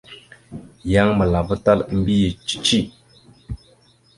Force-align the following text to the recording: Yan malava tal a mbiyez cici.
Yan 0.91 1.09
malava 1.17 1.55
tal 1.65 1.79
a 1.83 1.87
mbiyez 1.99 2.33
cici. 2.47 2.79